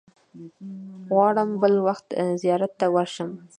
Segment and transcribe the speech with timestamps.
[1.13, 2.07] غواړم بل وخت
[2.41, 3.29] زیارت ته ورشم.